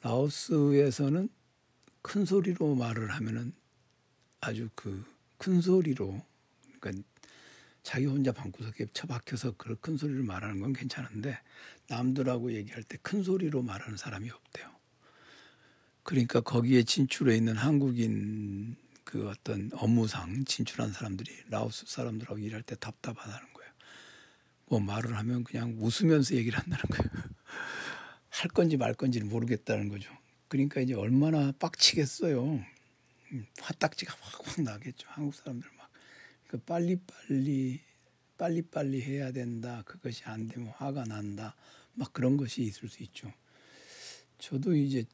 라오스에서는 0.00 1.28
큰 2.02 2.24
소리로 2.24 2.74
말을 2.74 3.10
하면은 3.10 3.52
아주 4.40 4.68
그 4.74 5.12
큰 5.42 5.60
소리로 5.60 6.24
그러니까 6.78 7.02
자기 7.82 8.06
혼자 8.06 8.30
방구석에 8.30 8.86
처박혀서 8.92 9.56
그런 9.56 9.76
큰 9.80 9.96
소리를 9.96 10.22
말하는 10.22 10.60
건 10.60 10.72
괜찮은데 10.72 11.36
남들하고 11.88 12.52
얘기할 12.52 12.84
때 12.84 12.96
큰 13.02 13.24
소리로 13.24 13.60
말하는 13.62 13.96
사람이 13.96 14.30
없대요. 14.30 14.70
그러니까 16.04 16.40
거기에 16.40 16.84
진출해 16.84 17.34
있는 17.36 17.56
한국인 17.56 18.76
그 19.02 19.28
어떤 19.28 19.68
업무상 19.74 20.44
진출한 20.44 20.92
사람들이 20.92 21.28
라오스 21.48 21.86
사람들하고 21.88 22.38
일할 22.38 22.62
때 22.62 22.76
답답하다는 22.76 23.52
거예요. 23.52 23.72
뭐 24.66 24.78
말을 24.78 25.16
하면 25.18 25.42
그냥 25.42 25.76
웃으면서 25.76 26.36
얘기를 26.36 26.56
한다는 26.56 26.84
거예요. 26.84 27.10
할 28.30 28.48
건지 28.48 28.76
말 28.76 28.94
건지를 28.94 29.26
모르겠다는 29.26 29.88
거죠. 29.88 30.08
그러니까 30.52 30.82
이제 30.82 30.92
얼마나 30.92 31.50
빡치겠어요. 31.52 32.44
음, 32.44 33.46
화딱지가 33.58 34.14
확확 34.20 34.60
나겠죠. 34.60 35.08
한국 35.08 35.34
사람들 35.34 35.66
막. 35.78 35.90
그 36.46 36.58
빨리빨리 36.58 37.80
빨리빨리 38.36 39.00
해야 39.00 39.32
된다. 39.32 39.82
그것이 39.86 40.24
안 40.24 40.48
되면 40.48 40.68
화가 40.68 41.04
난다. 41.04 41.56
막 41.94 42.12
그런 42.12 42.36
것이 42.36 42.60
있을 42.64 42.90
수 42.90 43.02
있죠. 43.04 43.32
저도 44.36 44.76
이제 44.76 45.06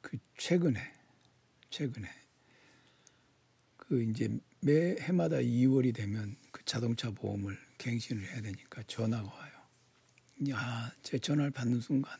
그 0.00 0.18
최근에 0.36 0.92
최근에 1.70 2.08
그 3.76 4.02
이제 4.02 4.28
매 4.58 4.96
해마다 4.98 5.36
2월이 5.36 5.94
되면 5.94 6.34
그 6.50 6.64
자동차 6.64 7.12
보험을 7.12 7.56
갱신을 7.78 8.24
해야 8.24 8.40
되니까 8.40 8.82
전화가 8.88 9.32
와요. 9.32 9.52
야, 10.48 10.92
제 11.04 11.16
전화를 11.16 11.52
받는 11.52 11.80
순간 11.80 12.18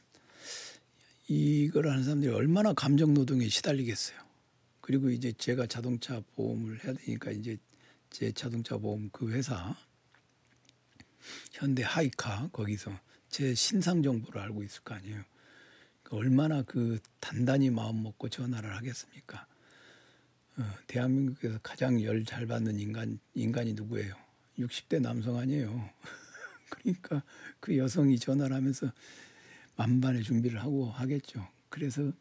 이걸 1.28 1.88
하는 1.88 2.04
사람들이 2.04 2.32
얼마나 2.32 2.72
감정 2.72 3.14
노동에 3.14 3.48
시달리겠어요. 3.48 4.18
그리고 4.80 5.10
이제 5.10 5.32
제가 5.32 5.66
자동차 5.66 6.20
보험을 6.34 6.84
해야 6.84 6.92
되니까 6.92 7.30
이제 7.30 7.56
제 8.10 8.32
자동차 8.32 8.76
보험 8.76 9.08
그 9.10 9.30
회사 9.32 9.76
현대 11.52 11.82
하이카 11.82 12.48
거기서 12.52 12.90
제 13.28 13.54
신상 13.54 14.02
정보를 14.02 14.40
알고 14.40 14.62
있을 14.64 14.82
거 14.82 14.94
아니에요. 14.94 15.22
그러니까 16.02 16.16
얼마나 16.16 16.62
그 16.62 16.98
단단히 17.20 17.70
마음 17.70 18.02
먹고 18.02 18.28
전화를 18.28 18.74
하겠습니까? 18.76 19.46
어, 20.58 20.64
대한민국에서 20.86 21.58
가장 21.62 22.02
열 22.02 22.24
잘 22.24 22.46
받는 22.46 22.78
인간 22.78 23.18
인간이 23.34 23.72
누구예요? 23.72 24.14
60대 24.58 25.00
남성 25.00 25.38
아니에요. 25.38 25.88
그러니까 26.68 27.22
그 27.60 27.76
여성이 27.78 28.18
전화를 28.18 28.54
하면서 28.54 28.92
만반의 29.76 30.22
준비를 30.22 30.60
하고 30.60 30.90
하겠죠. 30.90 31.48
그래서 31.68 32.12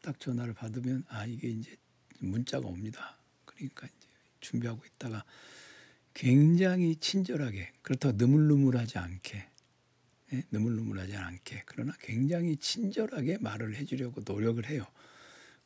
딱 0.00 0.18
전화를 0.18 0.54
받으면 0.54 1.04
아 1.08 1.26
이게 1.26 1.48
이제 1.48 1.76
문자가 2.18 2.66
옵니다. 2.66 3.18
그러니까 3.44 3.86
이제 3.86 4.08
준비하고 4.40 4.82
있다가 4.84 5.24
굉장히 6.14 6.96
친절하게 6.96 7.72
그렇다고 7.82 8.16
느물느물하지 8.16 8.98
않게 8.98 9.48
예? 10.32 10.42
느물느물하지 10.50 11.16
않게 11.16 11.62
그러나 11.66 11.92
굉장히 12.00 12.56
친절하게 12.56 13.38
말을 13.38 13.76
해주려고 13.76 14.22
노력을 14.24 14.64
해요. 14.68 14.84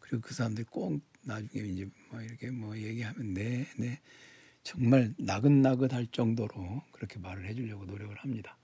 그리고 0.00 0.20
그 0.20 0.34
사람들이 0.34 0.66
꼭 0.70 1.00
나중에 1.22 1.64
이제 1.64 1.88
뭐 2.10 2.20
이렇게 2.22 2.50
뭐 2.50 2.76
얘기하면 2.76 3.34
네, 3.34 3.66
네 3.76 4.00
정말 4.62 5.14
나긋나긋할 5.18 6.08
정도로 6.08 6.82
그렇게 6.92 7.18
말을 7.18 7.46
해주려고 7.46 7.84
노력을 7.86 8.14
합니다. 8.16 8.56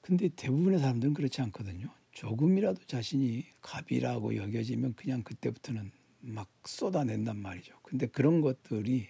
근데 0.00 0.28
대부분의 0.28 0.78
사람들은 0.78 1.14
그렇지 1.14 1.40
않거든요. 1.42 1.88
조금이라도 2.12 2.84
자신이 2.86 3.44
갑이라고 3.60 4.36
여겨지면 4.36 4.94
그냥 4.94 5.22
그때부터는 5.22 5.90
막 6.20 6.48
쏟아낸단 6.64 7.36
말이죠. 7.36 7.74
근데 7.82 8.06
그런 8.06 8.40
것들이 8.40 9.06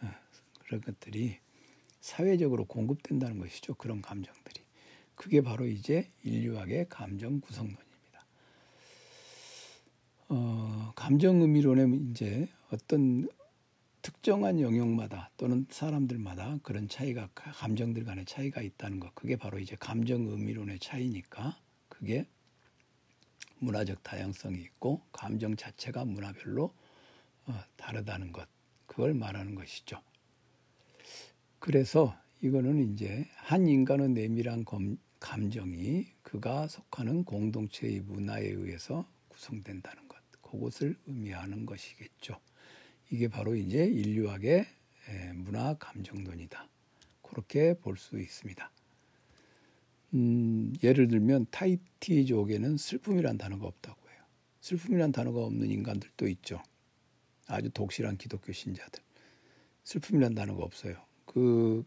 어, 0.00 0.08
그런 0.60 0.80
것들이 0.80 1.38
사회적으로 2.00 2.64
공급된다는 2.64 3.38
것이죠. 3.38 3.74
그런 3.74 4.00
감정들이. 4.00 4.62
그게 5.14 5.42
바로 5.42 5.66
이제 5.66 6.10
인류학의 6.22 6.86
감정 6.88 7.40
구성론입니다. 7.40 8.26
어, 10.28 10.92
감정 10.94 11.42
의미론에 11.42 12.10
이제 12.10 12.48
어떤 12.70 13.28
특정한 14.02 14.60
영역마다 14.60 15.30
또는 15.36 15.66
사람들마다 15.70 16.58
그런 16.62 16.88
차이가 16.88 17.28
감정들 17.34 18.04
간의 18.04 18.24
차이가 18.24 18.62
있다는 18.62 19.00
것. 19.00 19.14
그게 19.14 19.36
바로 19.36 19.58
이제 19.58 19.76
감정 19.78 20.26
의미론의 20.26 20.78
차이니까 20.78 21.58
그게 21.88 22.26
문화적 23.58 24.02
다양성이 24.02 24.60
있고 24.60 25.02
감정 25.12 25.56
자체가 25.56 26.04
문화별로 26.04 26.72
어, 27.46 27.60
다르다는 27.76 28.32
것. 28.32 28.48
그걸 28.86 29.14
말하는 29.14 29.54
것이죠. 29.54 30.00
그래서 31.58 32.16
이거는 32.40 32.92
이제 32.92 33.28
한 33.36 33.66
인간의 33.66 34.10
내밀한 34.10 34.64
감정이 35.18 36.06
그가 36.22 36.68
속하는 36.68 37.24
공동체의 37.24 38.00
문화에 38.00 38.46
의해서 38.46 39.08
구성된다는 39.28 40.06
것. 40.06 40.18
그것을 40.40 40.96
의미하는 41.06 41.66
것이겠죠. 41.66 42.40
이게 43.10 43.28
바로 43.28 43.54
이제 43.54 43.84
인류학의 43.84 44.66
문화 45.34 45.74
감정론이다. 45.74 46.68
그렇게 47.22 47.74
볼 47.74 47.96
수 47.96 48.18
있습니다. 48.18 48.70
음, 50.14 50.72
예를 50.82 51.08
들면 51.08 51.46
타이티족에는 51.50 52.76
슬픔이란 52.76 53.38
단어가 53.38 53.66
없다고 53.66 54.00
해요. 54.10 54.18
슬픔이란 54.60 55.12
단어가 55.12 55.44
없는 55.44 55.70
인간들도 55.70 56.28
있죠. 56.28 56.62
아주 57.46 57.70
독실한 57.70 58.16
기독교 58.16 58.52
신자들. 58.52 59.02
슬픔이란 59.84 60.34
단어가 60.34 60.64
없어요. 60.64 60.96
그 61.24 61.84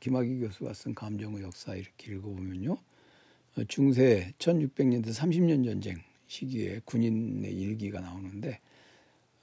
김학의 0.00 0.40
교수가 0.40 0.72
쓴 0.74 0.94
감정의 0.94 1.42
역사 1.42 1.74
이렇게 1.74 2.12
읽어보면요. 2.12 2.72
어, 2.72 3.64
중세 3.68 4.32
1600년대 4.38 5.08
30년 5.08 5.64
전쟁 5.64 6.02
시기에 6.26 6.80
군인의 6.84 7.52
일기가 7.54 8.00
나오는데 8.00 8.60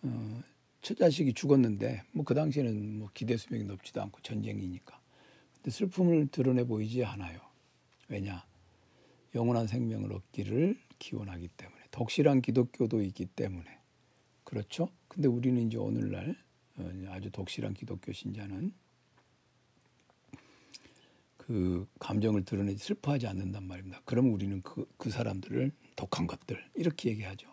어, 0.01 0.41
처자식이 0.81 1.33
죽었는데 1.33 2.03
뭐 2.13 2.23
그 2.23 2.33
당시에는 2.33 2.99
뭐 2.99 3.09
기대 3.13 3.37
수명이 3.37 3.65
높지도 3.65 4.01
않고 4.01 4.21
전쟁이니까 4.21 4.99
근데 5.55 5.71
슬픔을 5.71 6.27
드러내 6.27 6.63
보이지 6.63 7.03
않아요. 7.03 7.39
왜냐? 8.07 8.45
영원한 9.35 9.67
생명을 9.67 10.13
얻기를 10.13 10.77
기원하기 10.97 11.49
때문에 11.49 11.81
독실한 11.91 12.41
기독교도 12.41 13.01
있기 13.03 13.25
때문에 13.25 13.65
그렇죠? 14.43 14.89
근데 15.07 15.27
우리는 15.27 15.67
이제 15.67 15.77
오늘날 15.77 16.35
어, 16.77 16.89
아주 17.09 17.29
독실한 17.29 17.73
기독교 17.73 18.11
신자는 18.11 18.73
그 21.37 21.87
감정을 21.99 22.45
드러내지 22.45 22.77
슬퍼하지 22.83 23.27
않는단 23.27 23.63
말입니다. 23.63 24.01
그럼 24.05 24.33
우리는 24.33 24.61
그, 24.61 24.87
그 24.97 25.09
사람들을 25.09 25.71
독한 25.95 26.27
것들 26.27 26.63
이렇게 26.75 27.09
얘기하죠. 27.09 27.47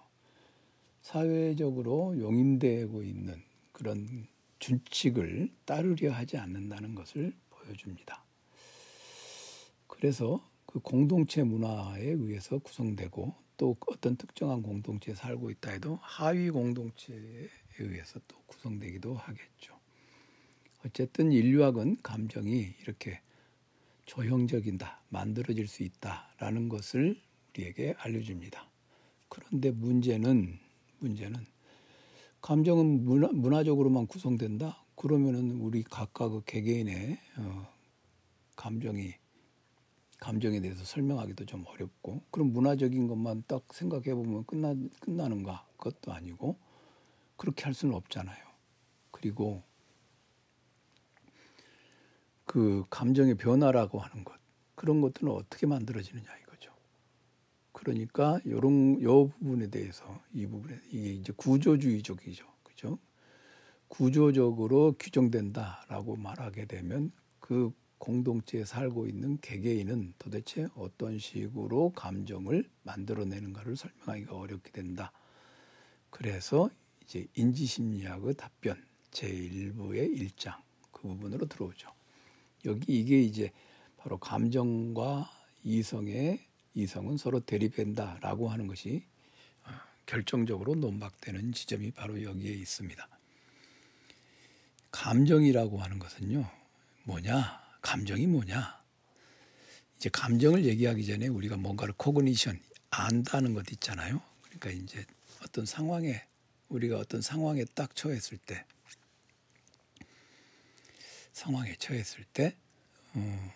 사회적으로 1.07 2.19
용인되고 2.19 3.05
있는 3.05 3.41
그런 3.71 4.27
준칙을 4.59 5.53
따르려 5.65 6.11
하지 6.11 6.37
않는다는 6.37 6.97
것을 6.97 7.33
보여줍니다. 7.49 8.25
그래서 9.87 10.45
그 10.67 10.81
공동체 10.81 11.45
문화에 11.45 12.07
의해서 12.07 12.59
구성되고 12.59 13.33
또 13.57 13.77
어떤 13.87 14.17
특정한 14.17 14.63
공동체에 14.63 15.15
살고 15.15 15.51
있다 15.51 15.71
해도 15.71 15.97
하위 16.03 16.51
공동체에 16.51 17.49
의해서 17.79 18.19
또 18.27 18.37
구성되기도 18.47 19.15
하겠죠. 19.15 19.79
어쨌든 20.85 21.31
인류학은 21.31 21.99
감정이 22.03 22.75
이렇게 22.83 23.21
조형적이다, 24.07 25.03
만들어질 25.11 25.69
수 25.69 25.85
있다라는 25.85 26.69
것을 26.69 27.23
우리에게 27.51 27.95
알려줍니다. 27.97 28.69
그런데 29.29 29.71
문제는 29.71 30.66
문제는 31.07 31.47
감정은 32.41 33.05
문화, 33.05 33.29
문화적으로만 33.33 34.07
구성된다. 34.07 34.85
그러면은 34.97 35.61
우리 35.61 35.83
각각의 35.83 36.43
개개인의 36.47 37.19
어, 37.39 37.69
감정이 38.57 39.15
감정에 40.19 40.61
대해서 40.61 40.83
설명하기도 40.85 41.45
좀 41.45 41.65
어렵고 41.67 42.23
그럼 42.31 42.53
문화적인 42.53 43.07
것만 43.07 43.45
딱 43.47 43.63
생각해 43.73 44.15
보면 44.15 44.47
끝나 44.47 44.75
끝나는가 45.01 45.67
그것도 45.77 46.13
아니고 46.13 46.57
그렇게 47.37 47.65
할 47.65 47.75
수는 47.75 47.95
없잖아요. 47.95 48.45
그리고 49.11 49.63
그 52.47 52.85
감정의 52.89 53.35
변화라고 53.35 53.99
하는 53.99 54.25
것 54.25 54.35
그런 54.75 55.01
것들은 55.01 55.31
어떻게 55.33 55.67
만들어지느냐. 55.67 56.46
그러니까 57.87 58.41
요런 58.45 59.01
요 59.03 59.29
부분에 59.29 59.69
대해서 59.69 60.21
이 60.35 60.45
부분에 60.45 60.77
이게 60.91 61.13
이제 61.13 61.33
구조주의적이죠. 61.37 62.45
그죠? 62.65 62.99
구조적으로 63.87 64.97
규정된다라고 64.99 66.17
말하게 66.17 66.65
되면 66.65 67.13
그 67.39 67.71
공동체에 67.99 68.65
살고 68.65 69.07
있는 69.07 69.39
개개인은 69.41 70.15
도대체 70.19 70.67
어떤 70.75 71.21
식으로 71.21 71.93
감정을 71.93 72.69
만들어내는가를 72.83 73.77
설명하기가 73.77 74.35
어렵게 74.37 74.73
된다. 74.73 75.13
그래서 76.11 76.69
이제 77.05 77.29
인지심리학의 77.37 78.35
답변 78.35 78.85
제1부의 79.13 80.13
1장 80.13 80.57
그 80.91 81.03
부분으로 81.03 81.47
들어오죠. 81.47 81.89
여기 82.65 82.99
이게 82.99 83.21
이제 83.21 83.53
바로 83.97 84.19
감정과 84.19 85.31
이성의 85.63 86.46
이성은 86.77 87.17
서로 87.17 87.41
대립된다라고 87.41 88.51
하는 88.51 88.67
것이 88.67 89.03
어, 89.65 89.71
결정적으로 90.05 90.75
논박되는 90.75 91.53
지점이 91.53 91.91
바로 91.93 92.23
여기에 92.23 92.53
있습니다. 92.53 93.09
감정이라고 94.91 95.79
하는 95.79 95.99
것은요, 95.99 96.49
뭐냐? 97.05 97.61
감정이 97.81 98.27
뭐냐? 98.27 98.83
이제 99.97 100.11
감정을 100.11 100.67
얘기하기 100.67 101.07
전에 101.07 101.29
우리가 101.29 101.57
뭔가를 101.57 101.95
코그니션, 101.97 102.61
안다는 102.91 103.55
것 103.55 103.71
있잖아요. 103.73 104.21
그러니까 104.43 104.71
이제 104.71 105.05
어떤 105.43 105.65
상황에, 105.65 106.23
우리가 106.69 106.99
어떤 106.99 107.23
상황에 107.23 107.65
딱 107.75 107.97
처했을 107.97 108.37
때, 108.37 108.67
상황에 111.33 111.75
처했을 111.77 112.25
때, 112.35 112.55
어, 113.15 113.55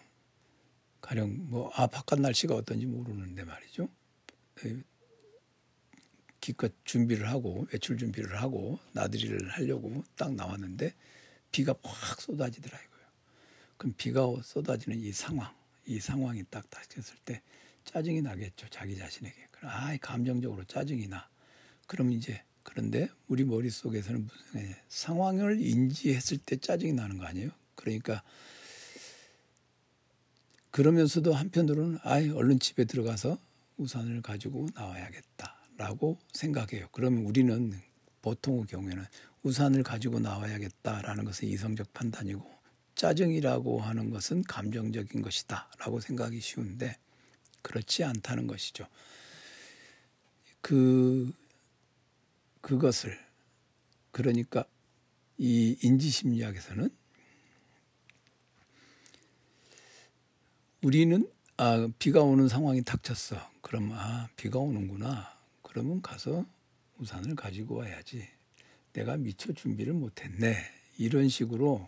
가령 1.01 1.49
뭐, 1.49 1.71
아, 1.75 1.87
바깥 1.87 2.21
날씨가 2.21 2.55
어떤지 2.55 2.87
모르는데 2.87 3.45
말이죠. 3.45 3.89
기껏 6.41 6.73
준비를 6.85 7.29
하고 7.29 7.67
외출 7.73 7.99
준비를 7.99 8.41
하고 8.41 8.79
나들이를 8.93 9.51
하려고 9.51 10.03
딱 10.17 10.35
나왔는데 10.35 10.95
비가 11.53 11.75
확 11.83 12.21
쏟아지더라 12.21 12.79
이거예요. 12.79 13.07
그럼 13.77 13.95
비가 13.97 14.27
쏟아지는 14.43 14.99
이 14.99 15.13
상황, 15.13 15.55
이 15.87 16.01
상황이 16.01 16.45
딱 16.51 16.69
닥쳤을 16.71 17.17
때 17.25 17.43
짜증이 17.85 18.23
나겠죠 18.23 18.69
자기 18.71 18.97
자신에게. 18.97 19.49
아, 19.63 19.97
감정적으로 20.01 20.65
짜증이 20.65 21.07
나. 21.09 21.29
그럼 21.87 22.13
이제 22.13 22.43
그런데 22.63 23.09
우리 23.27 23.45
머릿속에서는 23.45 24.27
무슨 24.27 24.75
상황을 24.89 25.61
인지했을 25.61 26.39
때 26.39 26.57
짜증이 26.57 26.93
나는 26.93 27.19
거 27.19 27.25
아니에요? 27.25 27.51
그러니까 27.75 28.23
그러면서도 30.71 31.35
한편으로는 31.35 31.99
아이 32.03 32.31
얼른 32.31 32.61
집에 32.61 32.85
들어가서 32.85 33.39
우산을 33.77 34.23
가지고 34.23 34.69
나와야겠다라고 34.75 36.19
생각해요. 36.33 36.89
그러면 36.93 37.25
우리는 37.25 37.73
보통의 38.23 38.67
경우에는 38.67 39.05
우산을 39.43 39.83
가지고 39.83 40.21
나와야겠다라는 40.21 41.25
것은 41.25 41.49
이성적 41.49 41.93
판단이고 41.93 42.61
짜증이라고 42.95 43.81
하는 43.81 44.11
것은 44.11 44.43
감정적인 44.43 45.23
것이다라고 45.23 46.01
생각이 46.01 46.41
쉬운데 46.41 46.97
그렇지 47.63 48.05
않다는 48.05 48.47
것이죠. 48.47 48.87
그 50.61 51.33
그것을 52.61 53.19
그러니까 54.11 54.65
이 55.39 55.79
인지심리학에서는 55.83 56.91
우리는 60.83 61.31
아 61.59 61.89
비가 61.99 62.23
오는 62.23 62.49
상황이 62.49 62.83
닥쳤어. 62.83 63.37
그럼 63.61 63.93
아 63.93 64.29
비가 64.37 64.59
오는구나. 64.59 65.37
그러면 65.63 66.01
가서 66.01 66.47
우산을 66.97 67.35
가지고 67.37 67.77
와야지. 67.77 68.27
내가 68.95 69.19
미처 69.19 69.53
준비를 69.53 69.93
못했네. 69.93 70.57
이런 70.97 71.29
식으로 71.29 71.87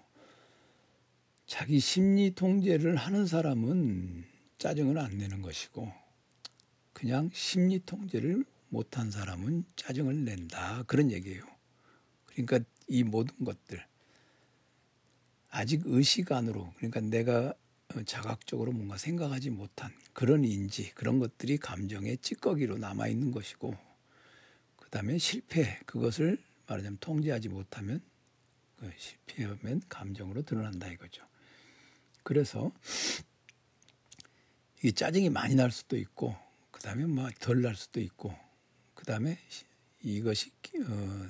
자기 1.46 1.80
심리 1.80 2.34
통제를 2.34 2.96
하는 2.96 3.26
사람은 3.26 4.26
짜증을 4.58 4.98
안 4.98 5.16
내는 5.16 5.40
것이고 5.40 5.90
그냥 6.92 7.30
심리 7.32 7.80
통제를 7.80 8.44
못한 8.68 9.10
사람은 9.10 9.64
짜증을 9.76 10.24
낸다. 10.24 10.82
그런 10.82 11.10
얘기예요. 11.10 11.42
그러니까 12.26 12.60
이 12.88 13.04
모든 13.04 13.42
것들 13.42 13.82
아직 15.48 15.80
의식 15.86 16.30
안으로 16.30 16.74
그러니까 16.76 17.00
내가 17.00 17.54
자각적으로 18.04 18.72
뭔가 18.72 18.96
생각하지 18.96 19.50
못한 19.50 19.92
그런 20.12 20.44
인지 20.44 20.90
그런 20.94 21.18
것들이 21.18 21.58
감정의 21.58 22.18
찌꺼기로 22.18 22.78
남아 22.78 23.08
있는 23.08 23.30
것이고 23.30 23.76
그다음에 24.76 25.18
실패 25.18 25.78
그것을 25.86 26.38
말하자면 26.66 26.98
통제하지 27.00 27.48
못하면 27.48 28.00
그 28.76 28.90
실패하면 28.96 29.82
감정으로 29.88 30.42
드러난다 30.42 30.88
이거죠. 30.88 31.24
그래서 32.22 32.72
이 34.82 34.92
짜증이 34.92 35.30
많이 35.30 35.54
날 35.54 35.70
수도 35.70 35.96
있고 35.96 36.36
그다음에 36.70 37.06
뭐덜날 37.06 37.76
수도 37.76 38.00
있고 38.00 38.34
그다음에 38.94 39.38
이것이 40.02 40.50
어, 40.88 41.28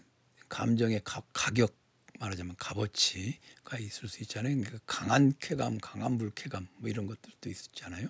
감정의 0.48 1.02
가, 1.04 1.22
가격 1.32 1.81
말하자면 2.18 2.56
값어치가 2.56 3.78
있을 3.78 4.08
수 4.08 4.22
있잖아요. 4.22 4.54
그러니까 4.56 4.78
강한 4.86 5.32
쾌감, 5.40 5.78
강한 5.78 6.18
불쾌감 6.18 6.68
뭐 6.76 6.88
이런 6.88 7.06
것들도 7.06 7.48
있었잖아요. 7.48 8.08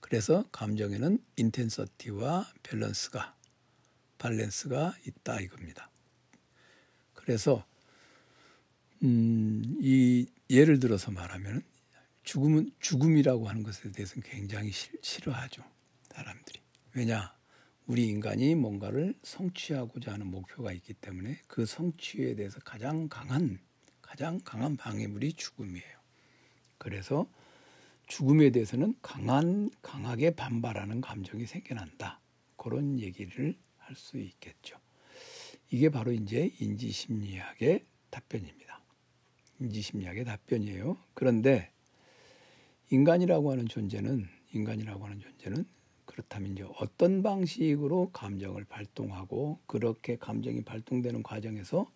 그래서 0.00 0.44
감정에는 0.52 1.18
인텐서티와 1.36 2.52
밸런스가 2.62 3.34
밸런스가 4.18 4.94
있다 5.06 5.40
이겁니다. 5.40 5.90
그래서 7.14 7.64
음, 9.02 9.78
이 9.80 10.26
예를 10.50 10.80
들어서 10.80 11.10
말하면 11.10 11.62
죽음은 12.24 12.72
죽음이라고 12.80 13.48
하는 13.48 13.62
것에 13.62 13.92
대해서는 13.92 14.22
굉장히 14.22 14.72
싫 14.72 15.28
어하죠 15.28 15.62
사람들이 16.10 16.60
왜냐 16.94 17.37
우리 17.88 18.06
인간이 18.06 18.54
뭔가를 18.54 19.14
성취하고자 19.22 20.12
하는 20.12 20.26
목표가 20.26 20.72
있기 20.72 20.92
때문에 20.92 21.38
그 21.46 21.64
성취에 21.64 22.34
대해서 22.34 22.60
가장 22.60 23.08
강한 23.08 23.58
가장 24.02 24.38
강한 24.44 24.76
방해물이 24.76 25.32
죽음이에요. 25.32 25.98
그래서 26.76 27.26
죽음에 28.06 28.50
대해서는 28.50 28.94
강한 29.00 29.70
강하게 29.80 30.32
반발하는 30.32 31.00
감정이 31.00 31.46
생겨난다. 31.46 32.20
그런 32.56 33.00
얘기를 33.00 33.56
할 33.78 33.96
수 33.96 34.18
있겠죠. 34.18 34.76
이게 35.70 35.88
바로 35.88 36.12
이제 36.12 36.52
인지 36.60 36.90
심리학의 36.90 37.86
답변입니다. 38.10 38.82
인지 39.60 39.80
심리학의 39.80 40.26
답변이에요. 40.26 40.98
그런데 41.14 41.72
인간이라고 42.90 43.50
하는 43.50 43.66
존재는 43.66 44.28
인간이라고 44.52 45.06
하는 45.06 45.20
존재는 45.20 45.64
그렇다면 46.18 46.52
이제 46.52 46.64
어떤 46.78 47.22
방식으로 47.22 48.10
감정을 48.12 48.64
발동하고 48.64 49.60
그렇게 49.66 50.16
감정이 50.16 50.64
발동되는 50.64 51.22
과정에서 51.22 51.88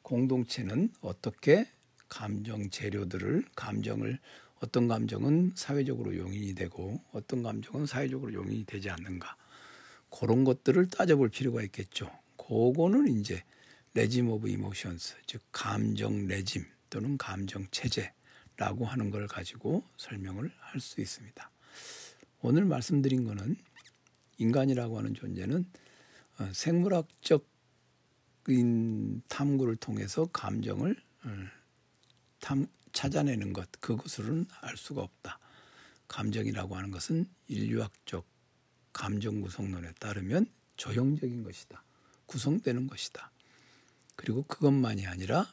공동체는 0.00 0.94
어떻게 1.02 1.68
감정 2.08 2.70
재료들을 2.70 3.44
감정을 3.54 4.18
어떤 4.60 4.88
감정은 4.88 5.52
사회적으로 5.54 6.16
용인이 6.16 6.54
되고 6.54 7.02
어떤 7.12 7.42
감정은 7.42 7.84
사회적으로 7.84 8.32
용인이 8.32 8.64
되지 8.64 8.88
않는가 8.88 9.36
그런 10.10 10.44
것들을 10.44 10.88
따져볼 10.88 11.28
필요가 11.28 11.62
있겠죠. 11.64 12.10
그거는 12.38 13.08
이제 13.08 13.42
regime 13.92 14.30
of 14.30 14.48
emotions 14.48 15.16
즉 15.26 15.42
감정 15.52 16.26
regime 16.26 16.64
또는 16.88 17.18
감정 17.18 17.66
체제라고 17.70 18.86
하는 18.86 19.10
걸 19.10 19.26
가지고 19.26 19.82
설명을 19.98 20.50
할 20.60 20.80
수 20.80 21.02
있습니다. 21.02 21.50
오늘 22.40 22.64
말씀드린 22.64 23.24
거는 23.24 23.56
인간이라고 24.38 24.98
하는 24.98 25.14
존재는 25.14 25.64
어, 26.38 26.50
생물학적인 26.52 27.42
탐구를 29.28 29.76
통해서 29.76 30.26
감정을 30.26 30.96
어, 31.24 31.28
탐, 32.40 32.66
찾아내는 32.92 33.52
것 33.52 33.68
그것으로는 33.80 34.46
알 34.60 34.76
수가 34.76 35.02
없다. 35.02 35.38
감정이라고 36.08 36.76
하는 36.76 36.90
것은 36.90 37.26
인류학적 37.48 38.26
감정 38.92 39.40
구성론에 39.40 39.92
따르면 39.98 40.46
조형적인 40.76 41.42
것이다. 41.42 41.82
구성되는 42.26 42.86
것이다. 42.86 43.30
그리고 44.14 44.42
그것만이 44.44 45.06
아니라 45.06 45.46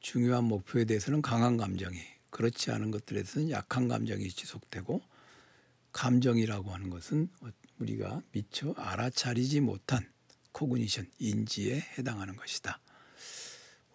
중요한 0.00 0.44
목표에 0.44 0.84
대해서는 0.84 1.22
강한 1.22 1.56
감정이 1.56 1.98
그렇지 2.30 2.70
않은 2.72 2.90
것들에 2.90 3.22
대해서는 3.22 3.50
약한 3.50 3.88
감정이 3.88 4.28
지속되고 4.28 5.00
감정이라고 5.94 6.70
하는 6.74 6.90
것은 6.90 7.28
우리가 7.78 8.20
미처 8.32 8.72
알아차리지 8.72 9.60
못한 9.60 10.06
코그니션, 10.52 11.10
인지에 11.18 11.80
해당하는 11.96 12.36
것이다. 12.36 12.78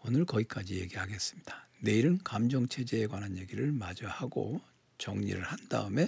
오늘 0.04 0.26
거기까지 0.26 0.80
얘기하겠습니다. 0.80 1.68
내일은 1.82 2.18
감정체제에 2.24 3.08
관한 3.08 3.38
얘기를 3.38 3.72
마저 3.72 4.08
하고 4.08 4.60
정리를 4.98 5.42
한 5.44 5.68
다음에 5.68 6.08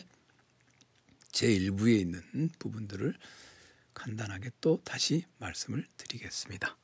제1부에 1.32 2.00
있는 2.00 2.50
부분들을 2.58 3.14
간단하게 3.94 4.52
또 4.60 4.82
다시 4.84 5.26
말씀을 5.40 5.86
드리겠습니다. 5.98 6.81